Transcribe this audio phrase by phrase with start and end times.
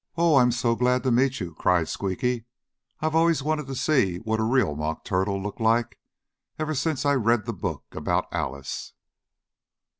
[0.17, 2.45] "Oh, I'm so glad to meet you!" cried Squeaky.
[3.01, 5.99] "I've always wanted to see what a real mock turtle looked like,
[6.57, 8.93] ever since I read the book about Alice."